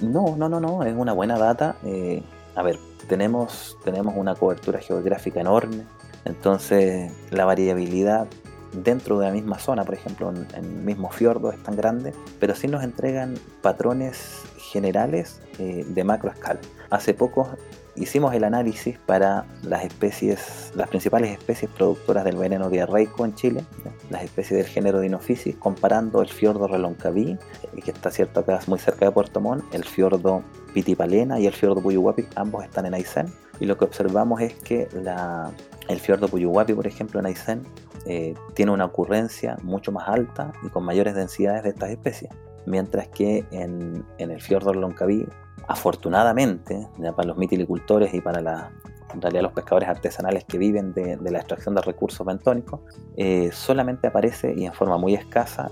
no, 0.00 0.36
no, 0.36 0.48
no, 0.48 0.60
no, 0.60 0.82
es 0.82 0.94
una 0.96 1.12
buena 1.12 1.38
data. 1.38 1.76
Eh, 1.84 2.22
a 2.54 2.62
ver, 2.62 2.78
tenemos, 3.08 3.76
tenemos 3.84 4.14
una 4.16 4.34
cobertura 4.34 4.78
geográfica 4.78 5.40
enorme, 5.40 5.84
entonces 6.24 7.12
la 7.30 7.44
variabilidad 7.44 8.28
dentro 8.72 9.18
de 9.18 9.26
la 9.26 9.32
misma 9.32 9.58
zona, 9.58 9.84
por 9.84 9.94
ejemplo, 9.94 10.30
en, 10.30 10.46
el 10.54 10.62
mismo 10.62 11.10
fiordo 11.10 11.52
es 11.52 11.62
tan 11.62 11.76
grande, 11.76 12.14
pero 12.40 12.54
sí 12.54 12.68
nos 12.68 12.82
entregan 12.82 13.34
patrones 13.60 14.42
generales 14.58 15.40
eh, 15.58 15.84
de 15.86 16.04
macro 16.04 16.30
escala. 16.30 16.60
Hace 16.90 17.14
poco 17.14 17.50
hicimos 17.96 18.34
el 18.34 18.44
análisis 18.44 18.98
para 18.98 19.44
las 19.62 19.84
especies, 19.84 20.72
las 20.74 20.88
principales 20.88 21.30
especies 21.30 21.70
productoras 21.70 22.24
del 22.24 22.36
veneno 22.36 22.70
diarreico 22.70 23.24
en 23.24 23.34
Chile, 23.34 23.64
las 24.10 24.22
especies 24.22 24.58
del 24.58 24.66
género 24.66 25.00
Dinophysis, 25.00 25.56
comparando 25.56 26.22
el 26.22 26.28
fiordo 26.28 26.66
Reloncaví, 26.66 27.38
que 27.84 27.90
está 27.90 28.10
cierto 28.10 28.40
acá 28.40 28.60
muy 28.66 28.78
cerca 28.78 29.06
de 29.06 29.12
Puerto 29.12 29.40
Montt, 29.40 29.64
el 29.74 29.84
fiordo 29.84 30.42
Pitipalena 30.72 31.38
y 31.38 31.46
el 31.46 31.52
fiordo 31.52 31.82
Puyuhuapi, 31.82 32.26
ambos 32.36 32.64
están 32.64 32.86
en 32.86 32.94
Aysén, 32.94 33.26
y 33.60 33.66
lo 33.66 33.76
que 33.76 33.84
observamos 33.84 34.40
es 34.40 34.54
que 34.54 34.88
la, 34.92 35.52
el 35.88 36.00
fiordo 36.00 36.28
Puyuhuapi, 36.28 36.72
por 36.72 36.86
ejemplo, 36.86 37.20
en 37.20 37.26
Aysén, 37.26 37.62
eh, 38.06 38.34
tiene 38.54 38.72
una 38.72 38.86
ocurrencia 38.86 39.56
mucho 39.62 39.92
más 39.92 40.08
alta 40.08 40.52
y 40.64 40.70
con 40.70 40.84
mayores 40.84 41.14
densidades 41.14 41.62
de 41.62 41.68
estas 41.68 41.90
especies, 41.90 42.30
mientras 42.66 43.08
que 43.08 43.44
en, 43.50 44.04
en 44.18 44.30
el 44.30 44.40
fiordo 44.40 44.72
Reloncaví 44.72 45.26
afortunadamente, 45.68 46.88
para 47.16 47.28
los 47.28 47.36
mitilicultores 47.36 48.12
y 48.14 48.20
para 48.20 48.40
la, 48.40 48.70
en 49.14 49.20
realidad 49.20 49.42
los 49.42 49.52
pescadores 49.52 49.88
artesanales 49.88 50.44
que 50.44 50.58
viven 50.58 50.92
de, 50.92 51.18
la 51.22 51.38
extracción 51.38 51.74
de 51.74 51.82
recursos 51.82 52.26
bentónicos, 52.26 52.80
eh, 53.16 53.50
solamente 53.52 54.06
aparece 54.06 54.54
y 54.56 54.66
en 54.66 54.72
forma 54.72 54.96
muy 54.98 55.14
escasa 55.14 55.70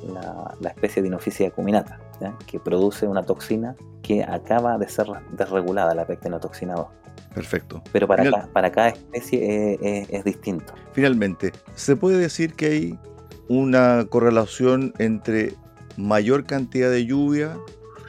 la, 0.60 0.70
especie 0.70 1.02
Dinophysia 1.02 1.48
acuminata, 1.48 1.98
que 2.46 2.60
produce 2.60 3.06
una 3.06 3.22
toxina 3.22 3.76
que 4.02 4.22
acaba 4.22 4.78
de 4.78 4.88
ser 4.88 5.06
desregulada, 5.32 5.94
la 5.94 6.06
pectinotoxina 6.06 6.74
2. 6.74 6.86
Perfecto. 7.34 7.82
Pero 7.92 8.08
para, 8.08 8.24
cada, 8.24 8.46
para 8.48 8.72
cada 8.72 8.88
especie 8.88 9.78
es 10.10 10.24
distinto. 10.24 10.72
Finalmente, 10.92 11.52
¿se 11.74 11.96
puede 11.96 12.18
decir 12.18 12.54
que 12.54 12.66
hay 12.66 12.98
una 13.48 14.06
correlación 14.08 14.92
entre 14.98 15.54
mayor 15.96 16.44
cantidad 16.44 16.90
de 16.90 17.06
lluvia, 17.06 17.56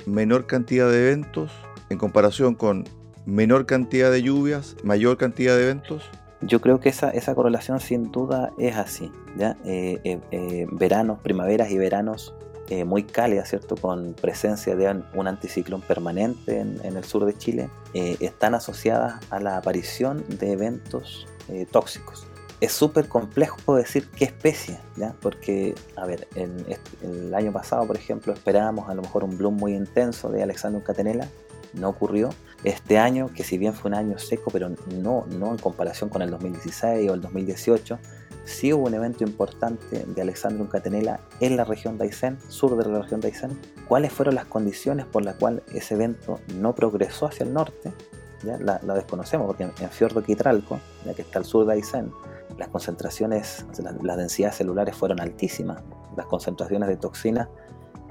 menor 0.06 0.48
cantidad 0.48 0.90
de 0.90 1.08
eventos 1.08 1.52
en 1.92 1.98
comparación 1.98 2.56
con 2.56 2.86
menor 3.26 3.66
cantidad 3.66 4.12
de 4.12 4.22
lluvias, 4.22 4.76
mayor 4.84 5.18
cantidad 5.18 5.56
de 5.56 5.64
eventos? 5.64 6.10
Yo 6.42 6.60
creo 6.60 6.80
que 6.80 6.90
esa, 6.90 7.12
esa 7.12 7.36
correlación 7.36 7.80
sin 7.80 8.12
duda 8.12 8.52
es 8.58 8.76
así. 8.76 9.12
Eh, 9.40 10.00
eh, 10.04 10.20
eh, 10.32 10.68
veranos, 10.72 11.20
primaveras 11.20 11.72
y 11.72 11.78
veranos 11.78 12.34
muy 12.86 13.04
cálidas, 13.04 13.50
¿cierto? 13.50 13.76
con 13.76 14.14
presencia 14.14 14.78
de 14.78 15.04
un 15.14 15.28
anticiclón 15.28 15.82
permanente 15.82 16.62
en, 16.62 16.80
el 16.96 17.04
sur 17.04 17.26
de 17.26 17.38
Chile, 17.38 17.70
están 17.94 18.56
asociadas 18.56 19.16
a 19.30 19.42
la 19.42 19.58
aparición 19.58 20.24
de 20.40 20.54
eventos 20.54 21.28
tóxicos. 21.72 22.26
Es 22.62 22.72
súper 22.72 23.10
complejo 23.10 23.76
decir 23.76 24.08
qué 24.16 24.24
especie, 24.24 24.80
¿ya? 24.96 25.14
porque, 25.20 25.76
a 25.98 26.06
ver, 26.06 26.30
en, 26.36 26.66
el 27.02 27.36
año 27.36 27.52
pasado, 27.52 27.86
por 27.86 27.98
ejemplo, 27.98 28.32
esperábamos 28.32 28.88
a 28.90 28.94
lo 28.94 29.02
mejor 29.02 29.26
un 29.26 29.38
bloom 29.38 29.58
muy 29.58 29.74
intenso 29.74 30.30
de 30.30 30.42
Alexandrum 30.42 30.82
catenella, 30.82 31.28
no 31.74 31.90
ocurrió. 31.90 32.30
Este 32.64 33.00
año, 33.00 33.32
que 33.34 33.44
si 33.44 33.58
bien 33.58 33.74
fue 33.74 33.90
un 33.90 33.96
año 33.96 34.20
seco, 34.20 34.52
pero 34.52 34.70
no, 34.70 35.26
no 35.28 35.52
en 35.52 35.58
comparación 35.58 36.10
con 36.10 36.22
el 36.22 36.30
2016 36.30 37.10
o 37.10 37.14
el 37.14 37.22
2018, 37.22 37.98
sí 38.44 38.74
hubo 38.74 38.86
un 38.86 38.94
evento 38.94 39.24
importante 39.24 40.06
de 40.06 40.22
Alexandrum 40.22 40.68
Catenella 40.68 41.20
en 41.40 41.58
la 41.58 41.64
región 41.64 41.98
de 41.98 42.06
Aysén, 42.06 42.38
sur 42.50 42.76
de 42.78 42.90
la 42.90 43.00
región 43.00 43.20
de 43.20 43.30
Aysén. 43.30 43.60
¿Cuáles 43.88 44.12
fueron 44.12 44.36
las 44.36 44.46
condiciones 44.46 45.06
por 45.06 45.24
las 45.24 45.36
cuales 45.36 45.64
ese 45.74 45.96
evento 45.96 46.40
no 46.56 46.76
progresó 46.76 47.26
hacia 47.28 47.46
el 47.46 47.54
norte? 47.54 47.92
¿Ya? 48.44 48.58
La, 48.58 48.80
desconocemos 48.80 49.48
porque 49.48 49.64
en, 49.64 49.90
Fiordo 49.90 50.24
Quitralco, 50.24 50.80
ya 51.06 51.14
que 51.14 51.22
está 51.22 51.40
al 51.40 51.46
sur 51.46 51.66
de 51.66 51.74
Aysén, 51.74 52.12
las 52.58 52.70
concentraciones, 52.70 53.66
las 54.02 54.18
densidades 54.18 54.56
celulares 54.56 54.96
fueron 54.96 55.20
altísimas. 55.20 55.82
Las 56.16 56.26
concentraciones 56.26 56.90
de 56.90 56.98
toxinas 56.98 57.48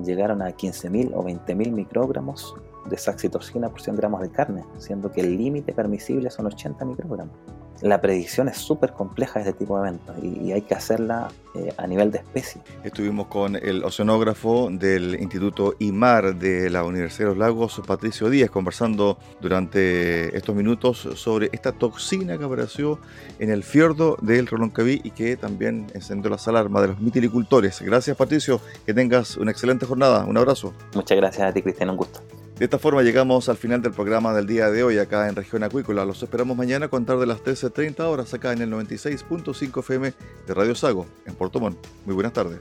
llegaron 0.03 0.43
a 0.43 0.51
15.000 0.51 1.13
o 1.15 1.23
20.000 1.23 1.73
microgramos 1.73 2.55
de 2.87 2.97
saxitoxina 2.97 3.69
por 3.69 3.81
100 3.81 3.97
gramos 3.97 4.21
de 4.21 4.31
carne, 4.31 4.65
siendo 4.79 5.11
que 5.11 5.21
el 5.21 5.37
límite 5.37 5.73
permisible 5.73 6.31
son 6.31 6.47
80 6.47 6.85
microgramos. 6.85 7.35
La 7.83 8.01
predicción 8.01 8.49
es 8.49 8.59
súper 8.59 8.93
compleja 8.93 9.41
de 9.41 9.49
este 9.49 9.61
tipo 9.61 9.77
de 9.77 9.89
eventos 9.89 10.15
y, 10.23 10.53
hay 10.53 10.61
que 10.61 10.75
hacerla 10.75 11.29
eh, 11.55 11.73
a 11.79 11.87
nivel 11.87 12.11
de 12.11 12.19
especie. 12.19 12.61
Estuvimos 12.85 13.29
con 13.29 13.57
el 13.57 13.85
oceanógrafo 13.85 14.69
del 14.71 15.19
Instituto 15.19 15.75
IMAR 15.79 16.35
de 16.35 16.69
la 16.69 16.85
Universidad 16.85 17.29
de 17.29 17.35
los 17.37 17.39
Lagos, 17.39 17.81
Patricio 17.87 18.29
Díaz, 18.29 18.51
conversando 18.51 19.17
durante 19.41 20.37
estos 20.37 20.55
minutos 20.55 21.09
sobre 21.15 21.49
esta 21.53 21.73
toxina 21.73 22.37
que 22.37 22.45
apareció 22.45 22.99
en 23.39 23.51
el 23.51 23.63
fiordo 23.63 24.19
del 24.21 24.47
Roloncaví 24.47 25.01
y 25.03 25.13
que 25.13 25.37
también 25.37 25.87
encendió 25.95 26.31
las 26.31 26.47
alarmas 26.49 26.83
de 26.83 26.89
los 26.89 27.01
mitilicultores. 27.01 27.81
Gracias 27.81 28.15
Patricio, 28.15 28.61
que 28.85 28.93
tengas 28.93 29.39
una 29.39 29.53
excelente 29.53 29.87
jornada. 29.87 30.27
Un 30.27 30.37
abrazo. 30.37 30.75
Muchas 30.95 31.17
gracias 31.17 31.49
a 31.49 31.53
ti 31.55 31.63
Cristian, 31.63 31.89
un 31.89 31.97
gusto. 31.97 32.21
De 32.61 32.67
esta 32.67 32.79
forma 32.79 33.01
llegamos 33.01 33.49
al 33.49 33.57
final 33.57 33.81
del 33.81 33.93
programa 33.93 34.35
del 34.35 34.47
día 34.47 34.71
de 34.71 34.85
hoy 34.85 34.99
acá 34.99 35.31
en 35.31 35.35
Región 35.35 35.63
Acuícola. 35.63 36.05
Los 36.05 36.23
esperamos 36.23 36.59
mañana 36.59 36.85
a 36.85 36.89
contar 36.91 37.17
de 37.17 37.25
las 37.25 37.43
13.30 37.43 38.01
horas 38.01 38.35
acá 38.35 38.53
en 38.53 38.61
el 38.61 38.71
96.5 38.71 39.81
FM 39.81 40.13
de 40.47 40.55
Radio 40.55 40.75
Sago, 40.75 41.07
en 41.25 41.35
Puerto 41.37 41.59
Montt. 41.59 41.79
Muy 42.05 42.15
buenas 42.15 42.35
tardes. 42.35 42.61